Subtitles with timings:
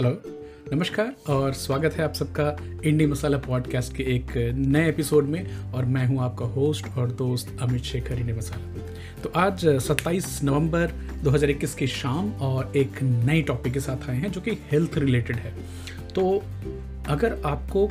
[0.00, 0.22] Hello
[0.72, 5.84] नमस्कार और स्वागत है आप सबका इंडी मसाला पॉडकास्ट के एक नए एपिसोड में और
[5.84, 8.74] मैं हूँ आपका होस्ट और दोस्त अमित शेखर इंडी मसाला
[9.22, 10.92] तो आज 27 नवंबर
[11.24, 15.36] 2021 की शाम और एक नए टॉपिक के साथ आए हैं जो कि हेल्थ रिलेटेड
[15.36, 15.54] है।
[16.14, 16.42] तो
[17.08, 17.90] अगर आपको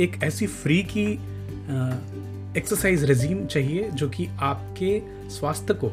[0.00, 1.12] एक ऐसी फ्री की
[2.58, 5.92] एक्सरसाइज रेजीम चाहिए जो कि आपके स्वास्थ्य को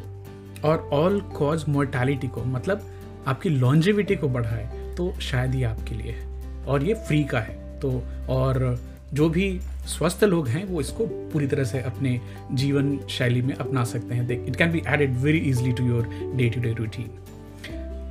[0.64, 2.90] और ऑल कॉज मोर्टैलिटी को मतलब
[3.26, 6.26] आपकी लॉन्जिविटी को बढ़ाए तो शायद ही आपके लिए है।
[6.64, 8.80] और ये फ्री का है। तो और
[9.14, 12.20] जो भी स्वस्थ लोग हैं वो इसको पूरी तरह से अपने
[12.52, 16.48] जीवन शैली में अपना सकते हैं। It can be added very easily to your day
[16.48, 17.10] to day routine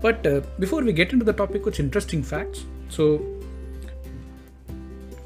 [0.05, 0.27] but
[0.59, 2.59] before we get into the topic कुछ interesting facts
[2.95, 3.29] so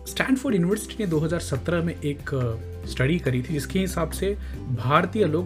[0.07, 2.29] Stanford University ने 2017 में एक
[2.87, 4.37] स्टडी uh, करी थी जिसके हिसाब से
[4.69, 5.45] भारतीय लोग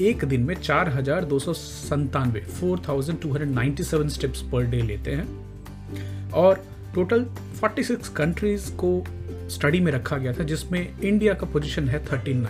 [0.00, 4.42] एक दिन में चार हज़ार दो सौ संतानवे, four thousand two hundred ninety seven steps
[4.42, 7.24] per day लेते हैं। और टोटल
[7.62, 9.04] 46 कंट्रीज़ को
[9.50, 12.48] स्टडी में रखा गया था, जिसमें इंडिया का पोजीशन है 39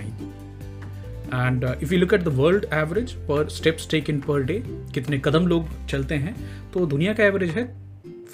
[1.34, 4.62] and if you look at the world average per steps take in per day
[4.94, 6.36] कितने कदम लोग चलते हैं
[6.72, 7.64] तो दुनिया का एवरेज है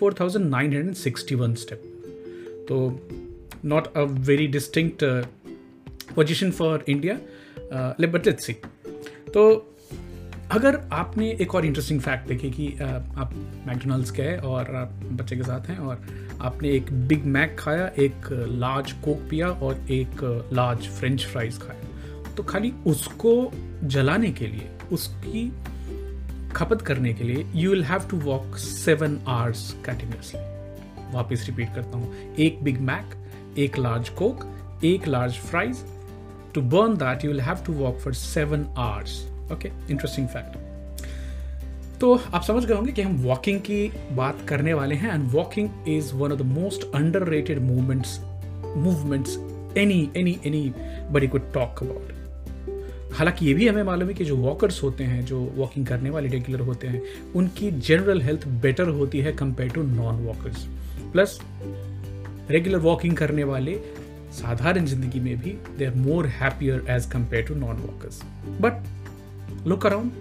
[0.02, 1.82] 4961 स्टेप
[2.68, 2.76] तो
[3.64, 5.04] not a very distinct
[6.14, 7.18] position for India
[8.00, 8.56] but see
[9.34, 9.68] तो
[10.50, 13.30] अगर आपने एक और इंटरेस्टिंग फैक्ट देखी कि आप
[13.66, 16.02] मैकडोनल्ड्स गए और आप बच्चे के साथ हैं और
[16.40, 22.34] आपने एक बिग मैक खाया, एक लार्ज कोक पिया और एक लार्ज फ्रेंच फ्राइज खाया
[22.36, 23.32] तो खाली उसको
[23.84, 25.48] जलाने के लिए, उसकी
[26.52, 30.40] खपत करने के लिए you will have to walk seven hours continuously
[31.14, 34.48] वापस रिपीट करता हूँ, एक बिग मैक एक लार्ज कोक
[34.84, 35.84] एक large fries
[36.54, 40.56] to burn that you will have to walk for seven hours okay interesting fact
[42.00, 45.68] तो आप समझ गए होंगे कि हम वॉकिंग की बात करने वाले हैं and walking
[45.88, 46.94] is one of the most
[47.28, 48.20] underrated movements
[48.76, 49.36] movements
[49.78, 50.38] any any
[51.10, 52.12] anybody could talk about
[53.12, 56.28] हालाँकि ये भी हमें मालूम है कि जो वॉकर्स होते हैं, जो वॉकिंग करने वाले
[56.28, 57.02] रेगुलर होते हैं,
[57.36, 60.66] उनकी जनरल हेल्थ बेटर होती है compare to non walkers
[61.12, 61.40] plus
[62.50, 63.80] regular walking करने वाले
[64.32, 68.20] साधारण ज़िंदगी में भी they are more happier as compare to non walkers
[68.60, 70.12] but look around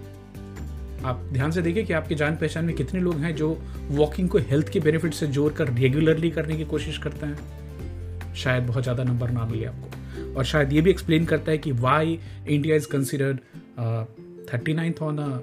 [1.04, 3.56] आप ध्यान से देखिए कि आपके जान पहचान में कितने लोग हैं जो
[3.90, 8.82] वॉकिंग को हेल्थ के बेनिफिट से जोड़कर रेगुलरली करने की कोशिश करते हैं। शायद बहुत
[8.82, 12.18] ज़्यादा नंबर ना मिले आपको। और शायद ये भी एक्सप्लेन करता है कि why
[12.48, 13.38] India is considered
[14.52, 15.40] thirty ninth on a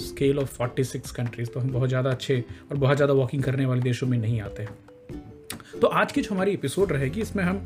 [0.00, 3.66] scale of forty six countries तो हम बहुत ज़्यादा अच्छे और बहुत ज़्यादा वॉकिंग करने
[3.66, 4.91] वाले देशों में नहीं आते हैं।
[5.82, 7.56] तो आज की जो हमारी एपिसोड रहेगी, इसमें हम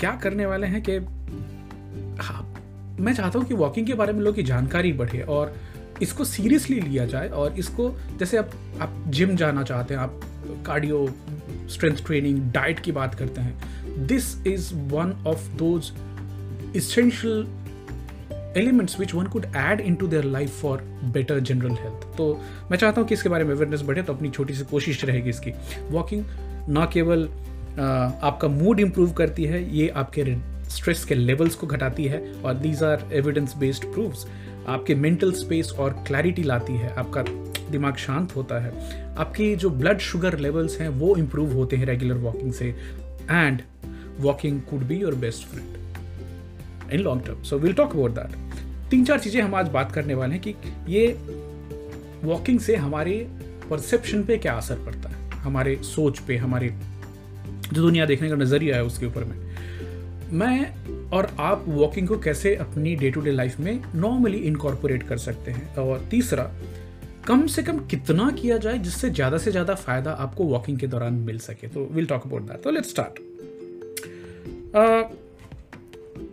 [0.00, 0.96] क्या करने वाले हैं कि
[2.22, 2.42] हाँ
[3.00, 5.54] मैं चाहता हूँ कि वॉकिंग के बारे में लोगों की जानकारी बढ़े और
[6.02, 10.20] इसको सीरियसली लिया जाए और इसको, जैसे आप आप जिम जाना चाहते हैं, आप
[10.66, 11.06] कार्डियो
[11.68, 15.92] स्ट्रेंथ ट्रेनिंग डाइट की बात करते हैं this is one of those
[16.76, 17.46] essential
[18.56, 22.32] elements which one could add into their life for better general health तो
[22.70, 25.30] मैं चाहता हूँ कि इसके बारे में अवेयरनेस बढ़े तो अपनी छोटी सी कोशिश रहेगी
[25.30, 25.50] इसकी।
[25.90, 26.24] वॉकिंग
[26.70, 27.28] ना केवल
[27.78, 30.24] आपका मूड इम्प्रूव करती है, ये आपके
[30.70, 34.26] स्ट्रेस के लेवल्स को घटाती है और these are evidence based proofs
[34.68, 37.22] आपके मेंटल स्पेस और क्लैरिटी लाती है, आपका
[37.70, 42.16] दिमाग शांत होता है। आपकी जो ब्लड शुगर लेवल्स हैं, वो इम्प्रूव होते हैं रेगुलर
[42.18, 42.68] वॉकिंग से।
[43.30, 43.62] And
[44.20, 49.04] walking could be your best friend in long term so will talk about that तीन
[49.04, 50.54] चार चीज़ें हम आज बात करने वाले हैं कि
[50.88, 51.06] ये
[52.24, 53.16] वॉकिंग से हमारे
[53.70, 56.68] परसेप्शन पे क्या असर पड़ता है। हमारे सोच पे हमारे
[57.72, 59.38] जो दुनिया देखने का नज़रिया है उसके ऊपर में।
[60.32, 65.18] मैं और आप वॉकिंग को कैसे अपनी डे टू डे लाइफ में नॉर्मली इनकॉर्पोरेट कर
[65.18, 65.74] सकते हैं?
[65.76, 66.50] और तीसरा
[67.26, 71.14] कम से कम कितना किया जाए जिससे ज़्यादा से ज़्यादा फ़ायदा आपको वॉकिंग के दौरान
[71.14, 71.68] मिल सके?
[71.68, 73.18] तो विल टॉक अबाउट दैट तो लेट्स स्टार्ट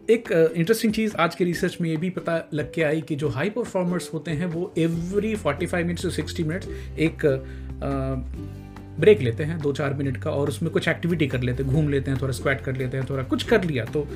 [0.10, 3.30] एक इंटरेस्टिंग चीज़ आज के रिसर्च में ये भी पता लग के आई कि जो
[3.30, 6.68] हाई परफॉर्मर्स होते हैं वो एवरी 45 मिनट्स टू 60 मिनट्स
[7.00, 8.67] एक uh,
[9.00, 11.90] ब्रेक लेते हैं दो चार मिनट का और उसमें कुछ एक्टिविटी कर लेते हैं, घूम
[11.90, 14.08] लेते हैं, थोड़ा स्क्वैट कर लेते हैं, थोड़ा कुछ कर लिया तो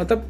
[0.00, 0.26] मतलब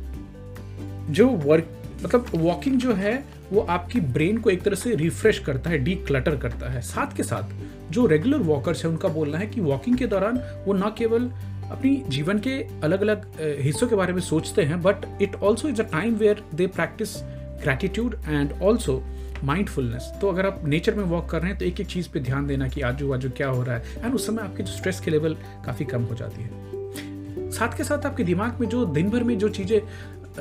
[1.11, 1.73] जो वर्क
[2.05, 5.95] मतलब वॉकिंग जो है, वो आपकी ब्रेन को एक तरह से रिफ्रेश करता है डी
[6.07, 9.97] क्लटर करता है। साथ के साथ जो रेगुलर वॉकर्स है, उनका बोलना है कि वॉकिंग
[9.99, 11.31] के दौरान वो ना केवल
[11.71, 12.51] अपनी जीवन के
[12.85, 13.27] अलग अलग
[13.61, 17.17] हिस्सों के बारे में सोचते हैं but it also is a time where they practice
[17.63, 19.03] gratitude and also
[19.47, 22.21] mindfulness तो अगर आप नेचर में वॉक कर रहे हैं तो एक एक चीज़ पे
[22.21, 25.01] ध्यान देना कि आजू बाजू क्या हो रहा है। एंड उस समय आपके जो स्ट्रेस
[25.01, 29.11] के लेवल काफ़ी कम हो जाती है। साथ के साथ आपके दिमाग में जो दिन
[29.11, 29.81] भर में जो चीज़ें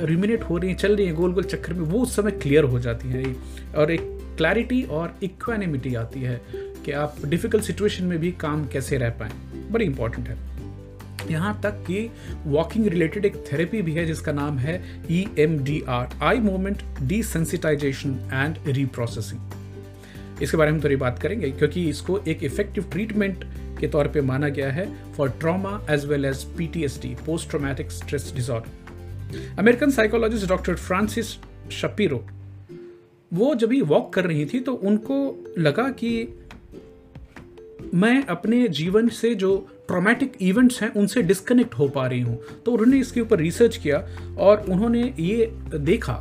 [0.06, 2.64] रिमिनेट हो रही हैं, चल रही हैं गोल गोल चक्कर में, वो उस समय क्लियर
[2.64, 3.36] हो जाती है।
[3.78, 4.02] और एक
[4.38, 6.42] क्लैरिटी और इक्वानिमिटी आती है
[6.86, 9.32] कि आप डिफ़िकल्ट सिचुएशन में भी काम कैसे रह पाएँ।
[9.72, 10.55] बड़ी इंपॉर्टेंट है।
[11.32, 12.10] यहाँ तक कि
[12.46, 14.82] वॉकिंग रिलेटेड एक थेरेपी भी है जिसका नाम है
[15.12, 21.52] E M D R eye movement desensitization and reprocessing इसके बारे में थोड़ी बात करेंगे
[21.52, 23.44] क्योंकि इसको एक इफ़ेक्टिव ट्रीटमेंट
[23.80, 28.32] के तौर पे माना गया है for trauma as well as PTSD post traumatic stress
[28.36, 31.36] disorder American psychologist doctor Francis
[31.72, 32.24] Shapiro
[33.32, 35.16] वो जब ही वॉक कर रही थी तो उनको
[35.58, 36.12] लगा कि
[37.96, 39.56] मैं अपने जीवन से जो
[39.88, 43.98] ट्रॉमेटिक इवेंट्स हैं, उनसे डिस्कनेक्ट हो पा रही हूँ। तो उन्होंने इसके ऊपर रिसर्च किया
[44.38, 46.14] और उन्होंने ये देखा,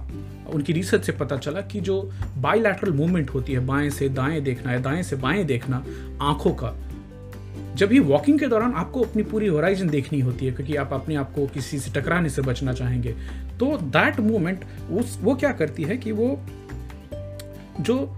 [0.48, 2.00] उनकी रिसर्च से पता चला कि जो
[2.38, 5.84] बायलैटरल मूवमेंट होती है, बाएँ से दाएँ देखना है दाएँ से बाएँ देखना
[6.22, 6.74] आँखों का,
[7.76, 11.14] जब ये वॉकिंग के दौरान आपको अपनी पूरी होराइजन देखनी होती है, क्योंकि आप अपने
[11.14, 13.12] आप को किसी से टकराने से बचना चाहेंगे
[13.58, 16.38] तो दैट मूवमेंट उस, वो क्या करती है कि वो
[17.80, 18.16] जो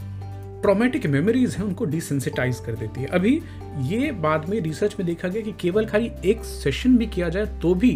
[0.67, 3.41] ट्रोमेटिक मेमोरीज हैं, उनको डिसेंसिटाइज कर देती है। अभी
[3.89, 7.47] ये बाद में रिसर्च में देखा गया कि केवल खाली एक सेशन भी किया जाए
[7.63, 7.91] तो भी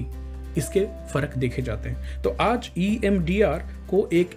[0.59, 0.81] इसके
[1.13, 3.11] फ़र्क देखे जाते हैं। तो आज ई e
[3.91, 4.37] को एक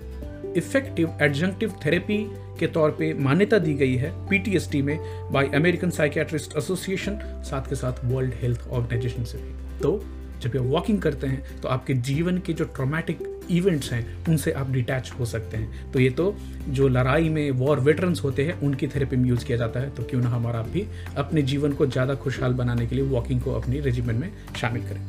[0.57, 2.18] इफ़ेक्टिव एडजंक्टिव थेरेपी
[2.59, 4.97] के तौर पे मान्यता दी गई है पीटीएसडी में
[5.31, 9.97] बाय अमेरिकन साइकियाट्रिस्ट एसोसिएशन साथ के साथ वर्ल्ड हेल्थ ऑर्गेनाइजेशन से भी। तो
[10.41, 14.72] जब आप वॉकिंग करते हैं तो आपके जीवन के जो ट्रोमैटिक इवेंट्स हैं, उनसे आप
[14.72, 16.36] डिटैच हो सकते हैं। तो ये तो
[16.69, 20.04] जो लड़ाई में वॉर वेटरन्स होते हैं, उनकी थेरेपी में यूज़ किया जाता है। तो
[20.04, 20.86] क्यों ना हमारा भी
[21.18, 25.01] अपने जीवन को ज़्यादा खुशहाल बनाने के लिए वॉकिंग को अपनी रेजिमेंट में शामिल करें।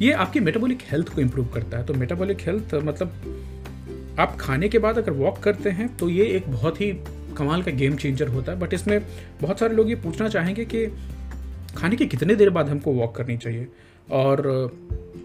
[0.00, 4.78] ये आपकी मेटाबॉलिक हेल्थ को इम्प्रूव करता है। तो मेटाबॉलिक हेल्थ मतलब आप खाने के
[4.78, 6.92] बाद अगर वॉक करते हैं तो ये एक बहुत ही
[7.36, 9.00] कमाल का गेम चेंजर होता है। बट इसमें
[9.42, 10.86] बहुत सारे लोग ये पूछना चाहेंगे कि
[11.76, 13.68] खाने के कितने देर बाद हमको वॉक करनी चाहिए?
[14.10, 14.42] और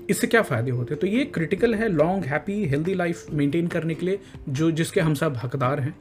[0.09, 0.99] इससे क्या फ़ायदे होते हैं?
[1.01, 4.19] तो ये क्रिटिकल है long happy healthy life maintain करने के लिए,
[4.49, 5.95] जो जिसके हम सब हकदार हैं।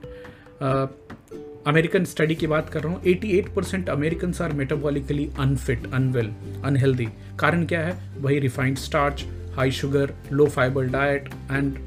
[1.67, 6.31] अमेरिकन स्टडी की बात कर रहा हूँ 88 percent American are metabolically unfit unwell
[6.65, 7.09] unhealthy
[7.41, 7.97] कारण क्या है?
[8.19, 9.25] वही refined starch
[9.55, 11.79] high sugar low fibre diet and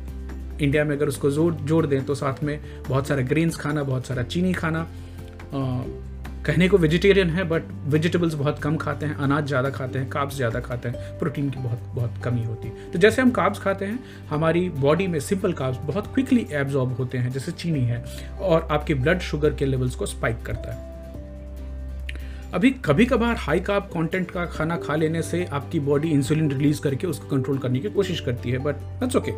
[0.62, 2.60] India में अगर उसको ज़ोर जोड़ दें तो साथ में
[2.90, 4.88] बहुत सारा ग्रेन्स खाना, बहुत सारा चीनी खाना
[6.48, 10.36] कहने को वेजिटेरियन है बट वेजिटेबल्स बहुत कम खाते हैं, अनाज ज़्यादा खाते हैं काब्स
[10.36, 13.86] ज़्यादा खाते हैं प्रोटीन की बहुत बहुत कमी होती है। तो जैसे हम काब्स खाते
[13.86, 14.00] हैं,
[14.30, 18.04] हमारी बॉडी में सिंपल काब्स बहुत क्विकली एब्जॉर्ब होते हैं, जैसे चीनी है,
[18.42, 20.86] और आपके ब्लड शुगर के लेवल्स को स्पाइक करता है।
[22.54, 26.82] अभी कभी कभार हाई कार्ब कंटेंट का खाना खा लेने से आपकी बॉडी इंसुलिन रिलीज़
[26.82, 29.32] करके उसको कंट्रोल करने की कोशिश करती है बट दैट्स ओके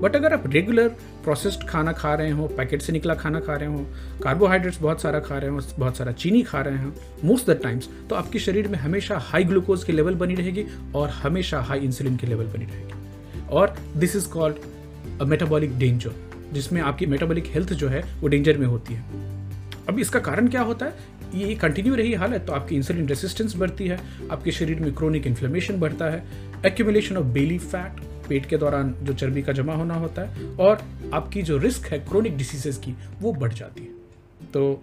[0.00, 0.88] बट अगर आप रेगुलर
[1.24, 3.86] प्रोसेस्ड खाना खा रहे हो पैकेट से निकला खाना खा रहे हो
[4.22, 6.92] कार्बोहाइड्रेट्स बहुत सारा खा रहे हो, बहुत सारा चीनी खा रहे हो
[7.24, 10.64] मोस्ट द टाइम्स तो आपके शरीर में हमेशा हाई ग्लूकोज की लेवल बनी रहेगी
[10.94, 16.12] और हमेशा हाई इंसुलिन की लेवल बनी रहेगी। और this is called metabolic danger
[16.52, 19.02] जिसमें आपकी मेटाबॉलिक हेल्थ जो है वो डेंजर में होती है।
[19.88, 20.92] अब इसका कारण क्या होता है?
[21.34, 23.98] ये कंटिन्यू रही हालत तो आपकी इंसुलिन रेसिस्टेंस बढ़ती है,
[24.32, 26.22] आपके शरीर में क्रोनिक इन्फ्लेमेशन बढ़ता है
[26.66, 30.82] एक्यूमुलेशन ऑफ़ बेली फैट पेट के दौरान जो चर्बी का जमा होना होता है और
[31.14, 34.82] आपकी जो रिस्क है क्रोनिक डिसीजेस की वो बढ़ जाती है। तो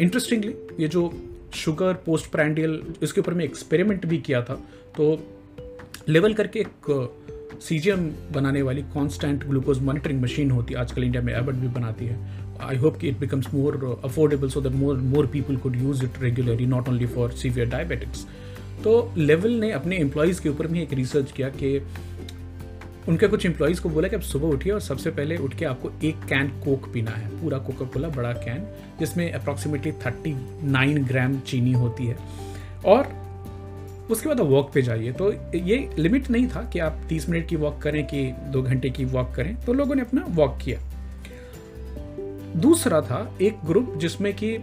[0.00, 1.12] इंटरेस्टिंगली ये जो
[1.54, 4.54] शुगर पोस्ट प्रैंडियल इसके ऊपर मैं एक्सपेरिमेंट भी किया था।
[4.96, 5.18] तो
[6.08, 7.10] लेवल करके एक
[7.62, 12.06] सीजीएम बनाने वाली कॉन्स्टेंट ग्लूकोज मॉनिटरिंग मशीन होती है आजकल इंडिया में एबट भी बनाती
[12.06, 16.00] है। I hope it becomes more uh, affordable so that more more people could use
[16.02, 18.24] it regularly, not only for severe diabetics.
[18.84, 21.78] तो लेवल ने अपने एम्प्लॉयज़ के ऊपर भी एक रिसर्च किया कि
[23.08, 25.90] उनके कुछ एम्प्लॉयज़ को बोला कि आप सुबह उठिए और सबसे पहले उठ के आपको
[26.04, 28.66] एक कैन कोक पीना है, पूरा कोका कोला बड़ा कैन
[29.00, 30.34] जिसमें अप्रॉक्सीमेटली थर्टी
[30.66, 32.16] नाइन ग्राम चीनी होती है।
[32.86, 33.08] और
[34.10, 37.56] उसके बाद वॉक पे जाइए। तो ये लिमिट नहीं था कि आप 30 मिनट की
[37.56, 40.78] वॉक करें कि दो घंटे की वॉक करें तो लोगों ने अपना वॉक किया।
[42.56, 44.56] दूसरा था एक ग्रुप जिसमें कि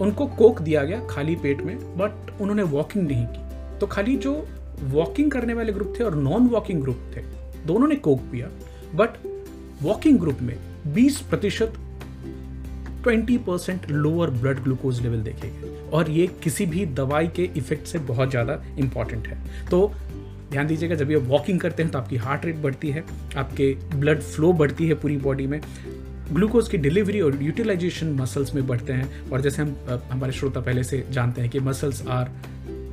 [0.00, 4.34] उनको कोक दिया गया खाली पेट में बट उन्होंने वॉकिंग नहीं की। तो खाली जो
[4.84, 7.20] वॉकिंग करने वाले ग्रुप थे और नॉन वॉकिंग ग्रुप थे।
[7.66, 8.48] दोनों ने कोक पिया
[8.94, 9.16] बट
[9.82, 10.56] वॉकिंग ग्रुप में
[10.94, 11.72] 20 प्रतिशत
[13.02, 17.98] twenty percent lower blood glucose level देखेंगे। और ये किसी भी दवाई के इफ़ेक्ट से
[17.98, 19.38] बहुत ज़्यादा इंपॉर्टेंट है।
[19.70, 19.92] तो
[20.50, 23.04] ध्यान दीजिएगा, जब ये वॉकिंग करते हैं तो आपकी हार्ट रेट बढ़ती है,
[23.36, 25.60] आपके ब्लड फ्लो बढ़ती है पूरी बॉडी में।
[26.32, 29.76] ग्लूकोज की डिलीवरी और यूटिलाइजेशन मसल्स में बढ़ते हैं। और जैसे हम
[30.10, 32.30] हमारे श्रोता पहले से जानते हैं कि muscles are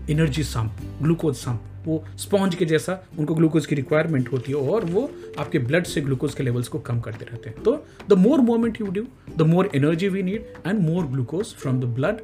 [0.10, 4.86] energy sump glucose sump वो स्पॉन्ज के जैसा उनको ग्लूकोज की रिक्वायरमेंट होती है और
[4.86, 8.42] वो आपके ब्लड से ग्लूकोज के लेवल्स को कम करते रहते हैं। तो the more
[8.42, 9.06] movement you do
[9.38, 12.22] the more energy we need and more glucose from the blood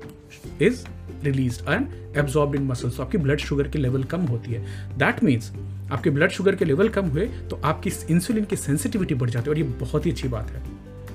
[0.61, 0.83] is
[1.23, 4.65] release and absorb in muscles आपकी ब्लड शुगर की लेवल कम होती है।
[4.97, 5.51] दैट मीन्स
[5.91, 9.51] आपके ब्लड शुगर के लेवल कम हुए तो आपकी इंसुलिन की सेंसिटिविटी बढ़ जाती है
[9.51, 10.63] और ये बहुत ही अच्छी बात है।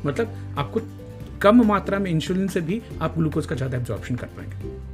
[0.07, 0.81] मतलब आपको
[1.43, 4.88] कम मात्रा में इंसुलिन से भी आप ग्लूकोज का ज़्यादा एब्जॉर्प्शन कर पाएँगे।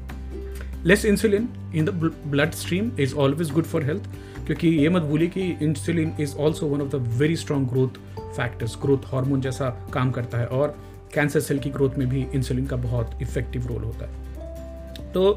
[0.86, 1.90] Less insulin in the
[2.26, 4.08] blood stream is always good for health
[4.46, 8.76] क्योंकि ये मत भूलिए कि insulin is also one of the very strong growth factors
[8.82, 10.76] growth hormone जैसा काम करता है और
[11.14, 15.32] कैंसर सेल की ग्रोथ में भी इंसुलिन का बहुत इफ़ेक्टिव रोल होता है। तो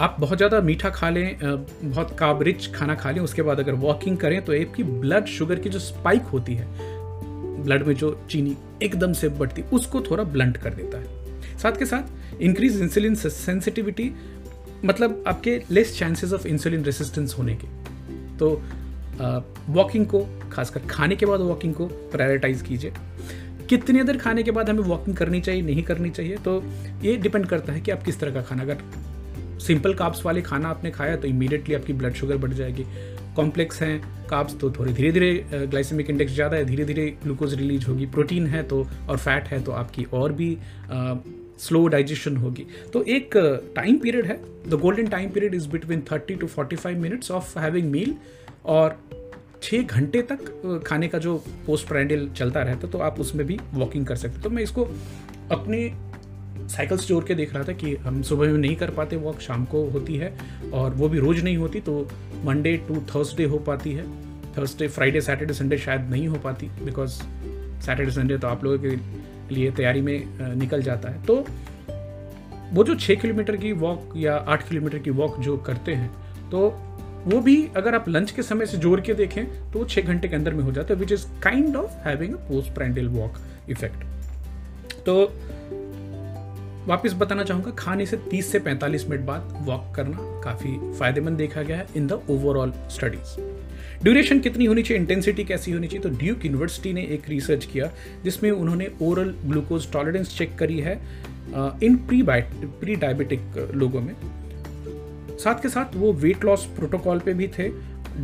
[0.00, 3.74] आप बहुत ज़्यादा मीठा खा लें बहुत काब रिच खाना खा लें, उसके बाद अगर
[3.74, 6.66] वॉकिंग करें तो आपकी ब्लड शुगर की जो स्पाइक होती है
[7.64, 11.86] ब्लड में जो चीनी एकदम से बढ़ती, उसको थोड़ा ब्लंट कर देता है। साथ के
[11.86, 14.10] साथ इंक्रीज इंसुलिन सेंसिटिविटी
[14.84, 17.66] मतलब आपके less chances of insulin resistance होने के।
[18.38, 18.50] तो
[19.70, 22.92] वॉकिंग को, खासकर खाने के बाद वॉकिंग को प्रायोरिटाइज कीजिए।
[23.68, 26.62] कितनी देर खाने के बाद हमें वॉकिंग करनी चाहिए, नहीं करनी चाहिए तो
[27.02, 28.82] ये डिपेंड करता है कि आप किस तरह का खाना। अगर
[29.60, 32.84] सिंपल काप्स वाले खाना आपने खाया तो इमीडिएटली आपकी ब्लड शुगर बढ़ जाएगी।
[33.36, 37.86] कॉम्प्लेक्स हैं काप्स तो थोड़े धीरे धीरे ग्लाइसेमिक इंडेक्स ज़्यादा है धीरे धीरे ग्लूकोज रिलीज़
[37.86, 40.52] होगी। प्रोटीन है तो और फैट है तो आपकी और भी
[41.58, 43.36] स्लो डाइजेशन होगी। तो एक
[43.76, 47.58] टाइम पीरियड है। The golden time period is between thirty to forty five minutes of
[47.58, 48.14] having meal
[48.64, 48.98] और
[49.62, 51.36] छः घंटे तक खाने का जो
[51.66, 54.84] पोस्ट प्रैंडल चलता रहता तो आप उसमें भी वॉकिंग कर सकते तो मैं इसको
[55.50, 55.78] अपने
[56.68, 59.40] साइकिल से जोड़ के देख रहा था कि हम सुबह में नहीं कर पाते वॉक
[59.40, 60.32] शाम को होती है
[60.74, 62.08] और वो भी रोज़ नहीं होती तो
[62.44, 64.04] मंडे टू थर्सडे हो पाती है।
[64.58, 67.10] थर्सडे फ्राइडे सैटरडे संडे शायद नहीं हो पाती बिकॉज़
[67.86, 68.88] सैटरडे संडे तो आप लोगों के
[69.50, 71.44] लिए तैयारी में निकल जाता है। तो
[72.72, 76.10] वो जो छः किलोमीटर की वॉक या आठ किलोमीटर की वॉक जो करते हैं
[76.50, 76.68] तो
[77.26, 80.28] वो भी अगर आप लंच के समय से जोड़ के देखें तो वो छः घंटे
[80.28, 83.38] के अंदर में हो जाता है which is kind of having a post prandial walk
[83.70, 84.04] effect
[85.06, 85.32] तो
[86.86, 91.62] वापस बताना चाहूँगा, खाने से 30 से 45 मिनट बाद वॉक करना काफ़ी फ़ायदेमंद देखा
[91.62, 93.40] गया है in the overall studies
[94.02, 95.00] duration कितनी होनी चाहिए?
[95.00, 96.02] इंटेंसिटी कैसी होनी चाहिए?
[96.02, 97.90] तो ड्यूक यूनिवर्सिटी ने एक रिसर्च किया
[98.24, 100.94] जिसमें उन्होंने ओरल ग्लूकोज टॉलरेंस चेक करी है
[101.82, 104.14] इन प्री प्री डायबिटिक लोगों में।
[105.38, 107.68] साथ के साथ वो वेट लॉस प्रोटोकॉल पे भी थे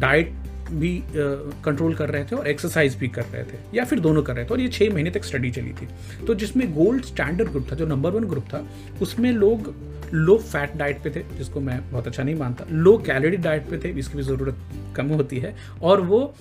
[0.00, 0.32] डाइट
[0.70, 4.22] भी कंट्रोल uh, कर रहे थे और एक्सरसाइज भी कर रहे थे या फिर दोनों
[4.22, 5.88] कर रहे थे और ये छः महीने तक स्टडी चली थी।
[6.26, 8.66] तो जिसमें गोल्ड स्टैंडर्ड ग्रुप था जो नंबर वन ग्रुप था
[9.02, 9.74] उसमें लोग
[10.14, 13.78] लो फैट डाइट पे थे, जिसको मैं बहुत अच्छा नहीं मानता। लो कैलोरी डाइट पे
[13.78, 14.58] थे इसकी भी ज़रूरत
[14.96, 16.34] कम होती है। और वो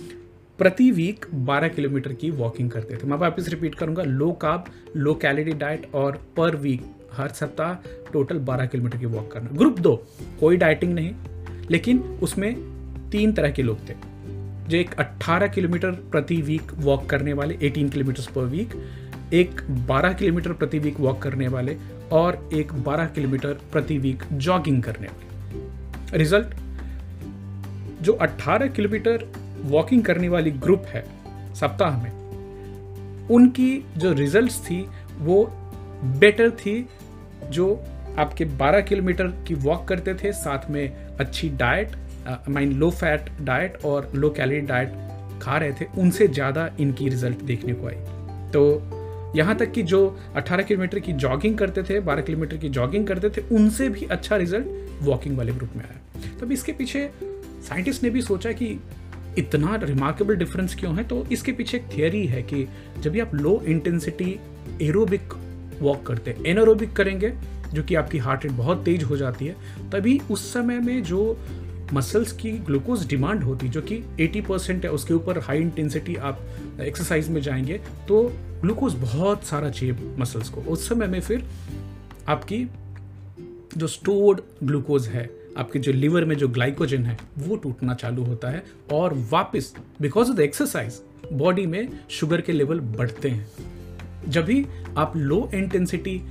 [0.59, 5.13] प्रति वीक 12 किलोमीटर की वॉकिंग करते थे। मैं वापस रिपीट करूँगा, लो काब लो
[5.13, 7.73] कैलोरी डाइट और पर वीक हर सप्ताह
[8.13, 9.95] टोटल 12 किलोमीटर की वॉक करना। ग्रुप दो,
[10.39, 11.13] कोई डाइटिंग नहीं,
[11.71, 12.53] लेकिन उसमें
[13.11, 13.93] तीन तरह के लोग थे।
[14.69, 18.73] जो एक 18 किलोमीटर प्रति वीक वॉक करने वाले 18 किलोमीटर पर वीक
[19.33, 21.77] एक 12 किलोमीटर प्रति वीक वॉक करने वाले
[22.11, 25.07] और एक 12 किलोमीटर प्रति वीक जॉगिंग करने
[26.13, 26.55] रिज़ल्ट
[28.01, 29.25] जो 18 किलोमीटर
[29.63, 31.03] वॉकिंग करने वाली ग्रुप है,
[31.55, 34.85] सप्ताह में, उनकी जो रिजल्ट्स थी,
[35.17, 35.43] वो
[36.19, 36.87] बेटर थी,
[37.49, 37.73] जो
[38.19, 41.95] आपके 12 किलोमीटर की वॉक करते थे, साथ में अच्छी डाइट
[42.49, 44.93] माइन लो फैट डाइट और लो कैलोरी डाइट
[45.41, 47.95] खा रहे थे, उनसे ज़्यादा इनकी रिज़ल्ट देखने को आई।
[48.51, 49.00] तो
[49.35, 53.29] यहाँ तक कि जो 18 किलोमीटर की जॉगिंग करते थे 12 किलोमीटर की जॉगिंग करते
[53.29, 54.67] थे, उनसे भी अच्छा रिज़ल्ट
[55.01, 57.11] वॉकिंग वाले ग्रुप में आया। तब इसके पीछे
[57.69, 58.79] साइंटिस्ट ने भी सोचा कि
[59.37, 61.03] इतना रिमार्केबल डिफरेंस क्यों है?
[61.03, 62.67] तो इसके पीछे एक थियरी है कि
[62.99, 64.39] जब भी आप लो इंटेंसिटी
[64.81, 65.21] एरोबिक
[65.81, 67.33] वॉक करते हैं एनोरोबिक करेंगे,
[67.73, 69.55] जो कि आपकी हार्ट रेट बहुत तेज हो जाती है,
[69.91, 71.39] तभी उस समय में जो
[71.93, 76.41] मसल्स की ग्लूकोज डिमांड होती, जो कि 80 परसेंट है, उसके ऊपर हाई इंटेंसिटी आप
[76.81, 81.45] एक्सरसाइज में जाएँगे तो ग्लूकोज बहुत सारा चाहिए मसल्स को। उस समय में फिर
[82.27, 82.65] आपकी
[83.77, 88.49] जो स्टोर्ड ग्लूकोज है, आपके जो लीवर में जो ग्लाइकोजन है, वो टूटना चालू होता
[88.49, 91.01] है और वापस because of the exercise
[91.33, 93.70] body में शुगर के लेवल बढ़ते हैं।
[94.27, 94.65] जब भी
[94.97, 96.21] आप लो इंटेंसिटी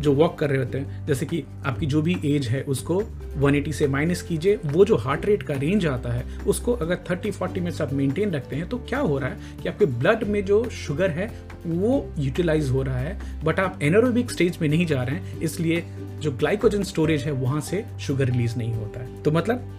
[0.00, 3.00] जो वॉक कर रहे होते हैं, जैसे कि आपकी जो भी एज है, उसको
[3.38, 7.30] 180 से माइनस कीजिए, वो जो हार्ट रेट का रेंज आता है, उसको अगर 30
[7.32, 10.44] 40 मिनट्स आप मेंटेन रखते हैं तो क्या हो रहा है कि आपके ब्लड में
[10.44, 11.30] जो शुगर है,
[11.66, 15.84] वो यूटिलाइज हो रहा है बट आप एनोरोबिक स्टेज में नहीं जा रहे हैं, इसलिए
[16.20, 19.70] जो ग्लाइकोजन स्टोरेज है, वहाँ से शुगर रिलीज़ नहीं होता है। तो मतलब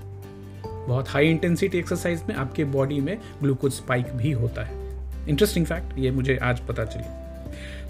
[0.88, 4.84] बहुत हाई इंटेंसिटी एक्सरसाइज में आपके बॉडी में ग्लूकोज स्पाइक भी होता है।
[5.30, 7.25] इंटरेस्टिंग फैक्ट ये मुझे आज पता चली।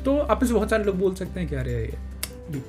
[0.05, 1.93] तो आप इसे बहुत सारे लोग बोल सकते हैं कि अरे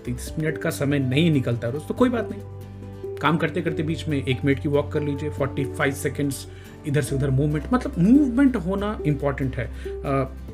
[0.05, 4.07] तीस मिनट का समय नहीं निकलता रोज तो कोई बात नहीं। काम करते करते बीच
[4.09, 6.47] में एक मिनट की वॉक कर लीजिए फोर्टी फाइव सेकेंड्स
[6.87, 9.71] इधर से उधर मूवमेंट मतलब मूवमेंट होना इंपॉर्टेंट है।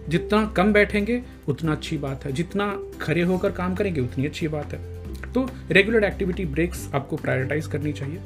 [0.08, 2.66] जितना कम बैठेंगे, उतना अच्छी बात है। जितना
[3.00, 7.92] खड़े होकर काम करेंगे, उतनी अच्छी बात है। तो रेगुलर एक्टिविटी ब्रेक्स आपको प्रायोरिटाइज करनी
[7.92, 8.18] चाहिए।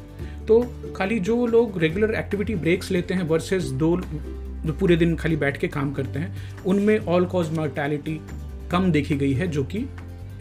[0.48, 0.60] तो
[0.96, 3.94] खाली जो लोग रेगुलर एक्टिविटी ब्रेक्स लेते हैं वर्सेस दो
[4.66, 6.34] जो पूरे दिन खाली बैठ के काम करते हैं,
[6.66, 8.20] उनमें ऑल कॉज मॉर्टैलिटी
[8.70, 9.86] कम देखी गई है, जो कि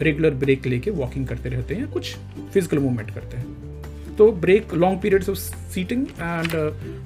[0.02, 2.14] रेगुलर ब्रेक लेके वॉकिंग करते रहते हैं, कुछ
[2.52, 5.36] फ़िज़िकल मूवमेंट करते हैं। तो break long periods of
[5.72, 6.50] sitting and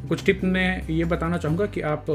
[0.09, 2.11] कुछ टिप मैं ये बताना चाहूँगा कि आप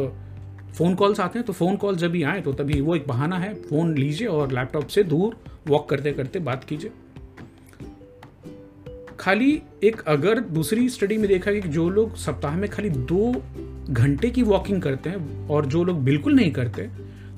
[0.78, 3.38] फ़ोन कॉल्स आते हैं तो फ़ोन कॉल जब भी आए तो तभी वो एक बहाना
[3.40, 5.36] है फ़ोन लीजिए और लैपटॉप से दूर
[5.68, 6.92] वॉक करते करते बात कीजिए।
[9.20, 13.32] खाली एक, अगर दूसरी स्टडी में देखा कि जो लोग सप्ताह में खाली दो
[13.90, 16.90] घंटे की वॉकिंग करते हैं और जो लोग बिल्कुल नहीं करते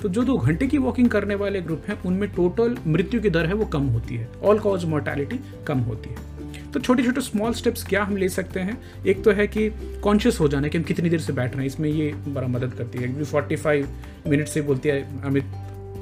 [0.01, 3.45] तो जो दो घंटे की वॉकिंग करने वाले ग्रुप हैं, उनमें टोटल मृत्यु की दर
[3.45, 7.53] है वो कम होती है। ऑल कॉज मोर्टैलिटी कम होती है। तो छोटे छोटे स्मॉल
[7.53, 8.77] स्टेप्स क्या हम ले सकते हैं?
[9.07, 9.69] एक तो है कि
[10.03, 12.73] कॉन्शियस हो जाना कि हम कितनी देर से बैठ रहे हैं, इसमें ये बड़ा मदद
[12.73, 13.89] करती है। फोर्टी फाइव
[14.27, 15.45] मिनट से बोलती है, अमित,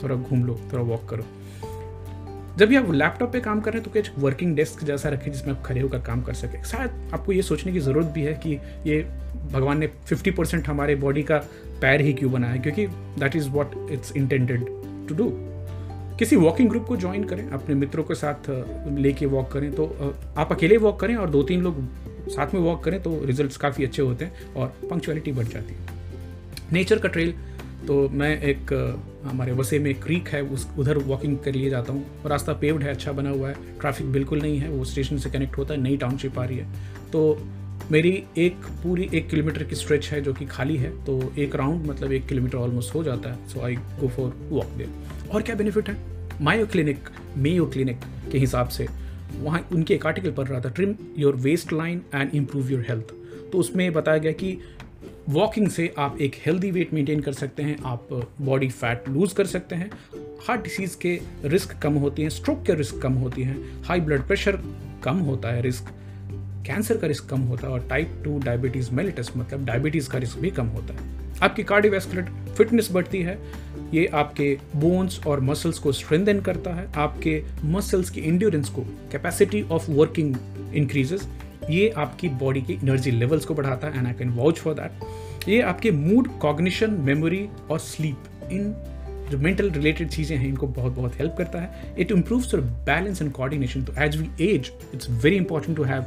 [0.04, 1.26] थोड़ा घूम लो, थोड़ा वॉक करो।
[2.58, 5.32] जब भी आप लैपटॉप पे काम कर रहे हैं तो कुछ वर्किंग डेस्क जैसा रखें
[5.32, 8.34] जिसमें आप खड़े होकर काम कर सकें। शायद आपको ये सोचने की ज़रूरत भी है
[8.46, 9.02] कि ये
[9.52, 11.38] भगवान ने 50 परसेंट हमारे बॉडी का
[11.82, 12.86] पैर ही क्यों बनाया क्योंकि
[13.20, 14.66] that is what it's intended
[15.10, 15.30] to do
[16.20, 18.50] किसी वॉकिंग ग्रुप को ज्वाइन करें, अपने मित्रों के साथ
[18.98, 19.86] लेके वॉक करें। तो
[20.38, 21.84] आप अकेले वॉक करें और दो तीन लोग
[22.30, 26.74] साथ में वॉक करें तो रिजल्ट्स काफ़ी अच्छे होते हैं और पंक्चुअलिटी बढ़ जाती है।
[26.74, 27.34] नेचर का ट्रेल
[27.88, 28.72] तो मैं एक
[29.26, 32.90] हमारे वसे में क्रीक है, उस उधर वॉकिंग के लिए जाता हूँ। रास्ता पेव्ड है
[32.90, 35.98] अच्छा बना हुआ है। ट्रैफ़िक बिल्कुल नहीं है, वो स्टेशन से कनेक्ट होता है, नई
[35.98, 37.48] टाउनशिप आ रही है। तो
[37.92, 41.86] मेरी एक पूरी एक किलोमीटर की स्ट्रेच है जो कि खाली है तो एक राउंड
[41.88, 44.90] मतलब एक किलोमीटर ऑलमोस्ट हो जाता है। So I go for walk देर
[45.32, 45.98] और क्या बेनिफिट है?
[46.42, 48.00] मायो क्लिनिक मेयो क्लिनिक
[48.32, 48.88] के हिसाब से,
[49.36, 51.36] वहाँ उनके एक आर्टिकल पढ़ रहा था trim your
[51.74, 53.14] waistline and improve your health
[53.52, 54.58] तो उसमें बताया गया कि
[55.30, 58.08] वॉकिंग से आप एक हेल्दी वेट मेंटेन कर सकते हैं, आप
[58.42, 59.90] बॉडी फैट लूज कर सकते हैं।
[60.48, 64.28] हार्ट डिसीज़ के रिस्क कम होती हैं स्ट्रोक के रिस्क कम होती हैं। हाई ब्लड
[64.28, 64.60] प्रेशर
[65.04, 65.88] कम होता है रिस्क
[66.68, 70.40] कैंसर का रिस्क कम होता है और टाइप टू डायबिटीज़ मेलिटस मतलब डायबिटीज़ का रिस्क
[70.40, 71.14] भी कम होता है।
[71.44, 73.38] आपकी कार्डियोवैस्कुलर फिटनेस बढ़ती है,
[73.94, 79.62] ये आपके बोन्स और मसल्स को स्ट्रेंथन करता है। आपके मसल्स की इंड्योरेंस को कैपेसिटी
[79.62, 80.36] ऑफ़ वर्किंग
[80.74, 81.28] इंक्रीजेस
[81.70, 85.50] ये आपकी बॉडी के एनर्जी लेवल्स को बढ़ाता है and I can watch for that
[85.50, 88.74] ये आपके मूड कॉग्निशन मेमोरी और स्लीप इन
[89.32, 91.96] जो मेंटल रिलेटेड चीज़ें हैं, इनको बहुत बहुत हेल्प करता है.
[92.00, 96.02] It improves your balance and coordination तो as we age it's very important to have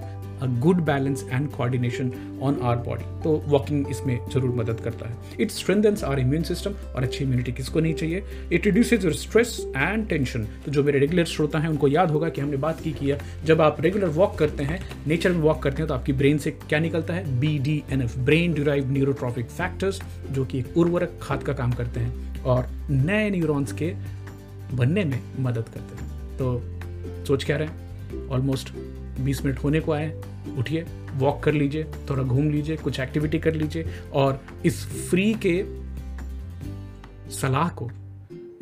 [0.61, 2.11] good balance and coordination
[2.43, 6.75] on our body तो वॉकिंग इसमें ज़रूर मदद करता है। It strengthens our immune system
[6.95, 8.23] और अच्छी इम्यूनिटी किसको नहीं चाहिए?
[8.53, 12.29] It reduces your stress and tension तो जो मेरे रेगुलर श्रोता हैं, उनको याद होगा
[12.29, 15.83] कि हमने बात की किया जब आप रेगुलर वॉक करते हैं नेचर में वॉक करते
[15.83, 17.41] हैं तो आपकी ब्रेन से क्या निकलता है?
[17.41, 20.01] B D N F brain derived neurotrophic factors
[20.33, 23.93] जो कि एक उर्वरक खाद का काम करते हैं और नए न्यूरॉन्स के
[24.73, 26.61] बनने में मदद करते हैं। तो
[27.27, 27.87] सोच क्या रहे हैं?
[28.29, 28.69] ऑलमोस्ट
[29.19, 30.11] 20 मिनट होने को आए,
[30.59, 35.63] उठिए वॉक कर लीजिए, थोड़ा घूम लीजिए, कुछ एक्टिविटी कर लीजिए और इस फ्री के
[37.31, 37.91] सलाह को,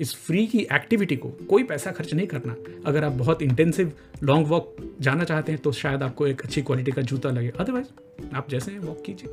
[0.01, 2.55] इस फ्री की एक्टिविटी को कोई पैसा खर्च नहीं करना।
[2.87, 3.92] अगर आप बहुत इंटेंसिव
[4.23, 8.35] लॉन्ग वॉक जाना चाहते हैं तो शायद आपको एक अच्छी क्वालिटी का जूता लगे। अदरवाइज़
[8.35, 9.29] आप जैसे हैं वॉक कीजिए।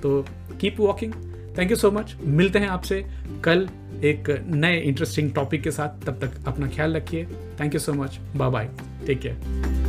[0.00, 0.24] तो
[0.60, 1.14] keep walking
[1.58, 3.04] thank you so much मिलते हैं आपसे
[3.44, 3.68] कल
[4.04, 7.26] एक नए इंटरेस्टिंग टॉपिक के साथ। तब तक अपना ख्याल रखिए।
[7.60, 8.70] Thank you so much bye bye
[9.06, 9.81] take care